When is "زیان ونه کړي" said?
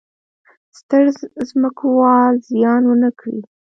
2.49-3.39